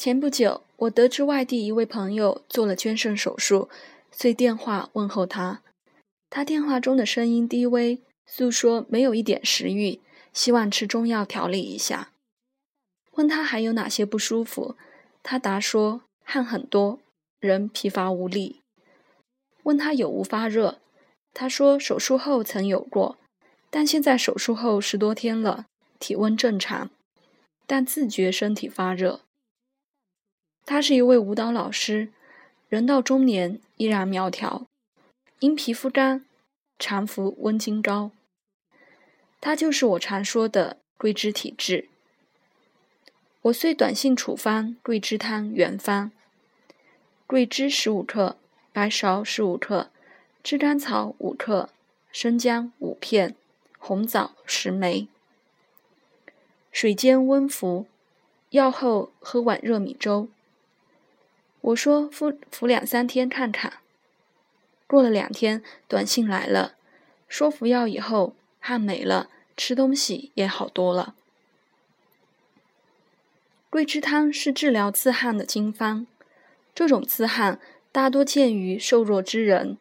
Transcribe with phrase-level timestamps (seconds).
[0.00, 3.68] 前不久，我得知外地一位朋友做了捐肾手术，
[4.10, 5.60] 遂电话问候他。
[6.30, 10.00] 他电话中的声音低微，诉说没有一点食欲，
[10.32, 12.12] 希望吃中药调理一下。
[13.16, 14.74] 问他还有哪些不舒服，
[15.22, 16.98] 他答说汗很多，
[17.38, 18.62] 人疲乏无力。
[19.64, 20.78] 问他有无发热，
[21.34, 23.18] 他说手术后曾有过，
[23.68, 25.66] 但现在手术后十多天了，
[25.98, 26.88] 体温正常，
[27.66, 29.20] 但自觉身体发热。
[30.72, 32.12] 他是一位舞蹈老师，
[32.68, 34.68] 人到中年依然苗条，
[35.40, 36.24] 因皮肤干，
[36.78, 38.12] 常服温经膏。
[39.40, 41.88] 他就是我常说的桂枝体质。
[43.42, 46.12] 我遂短信处方桂枝汤原方：
[47.26, 48.36] 桂枝十五克，
[48.72, 49.90] 白芍十五克，
[50.44, 51.70] 炙甘草五克，
[52.12, 53.34] 生姜五片，
[53.80, 55.08] 红枣十枚。
[56.70, 57.86] 水煎温服，
[58.50, 60.28] 药后喝碗热米粥。
[61.62, 63.74] 我说服服两三天看看，
[64.86, 66.74] 过了两天，短信来了，
[67.28, 71.14] 说服药以后汗没了，吃东西也好多了。
[73.68, 76.06] 桂枝汤是治疗自汗的经方，
[76.74, 77.60] 这种自汗
[77.92, 79.76] 大多见于瘦弱之人，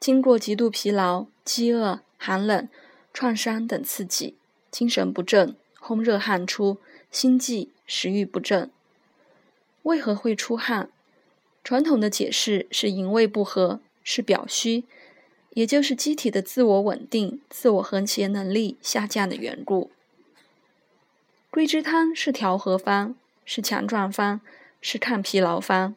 [0.00, 2.68] 经过极度疲劳、饥饿、寒冷、
[3.14, 4.34] 创伤等刺激，
[4.70, 6.78] 精神不振，烘热汗出，
[7.12, 8.70] 心悸，食欲不振。
[9.84, 10.90] 为何会出汗？
[11.64, 14.84] 传统的解释是营卫不和，是表虚，
[15.50, 19.90] 也就是机体的自我稳定、自我和谐能力下降的缘故。
[21.50, 24.40] 桂枝汤是调和方，是强壮方，
[24.80, 25.94] 是抗疲劳方。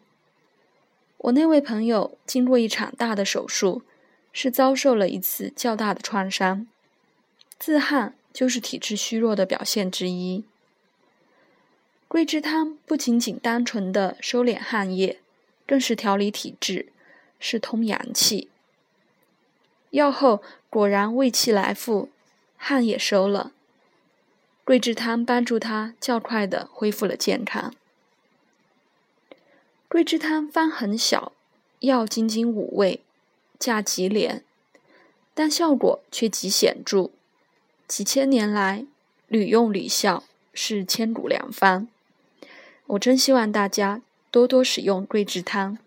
[1.17, 3.81] 我那位朋友经过一场大的手术，
[4.31, 6.67] 是遭受了一次较大的创伤，
[7.57, 10.43] 自汗就是体质虚弱的表现之一。
[12.07, 15.19] 桂枝汤不仅仅单纯的收敛汗液。
[15.67, 16.87] 更是调理体质，
[17.39, 18.49] 是通阳气。
[19.91, 22.09] 药后果然胃气来复，
[22.57, 23.51] 汗也收了。
[24.63, 27.73] 桂枝汤帮助他较快的恢复了健康。
[29.87, 31.31] 桂枝汤方很小，
[31.79, 33.01] 药仅仅五味，
[33.59, 34.43] 价极廉，
[35.33, 37.11] 但效果却极显著。
[37.87, 38.85] 几千年来
[39.27, 40.23] 屡用屡效，
[40.53, 41.87] 是千古良方。
[42.87, 44.01] 我真希望大家。
[44.35, 45.77] 多多使用桂枝汤。